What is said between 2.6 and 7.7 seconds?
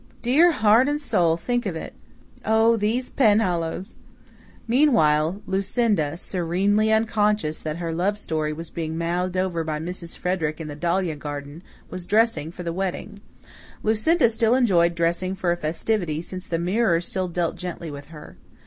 these Penhallows!" Meanwhile, Lucinda, serenely unconscious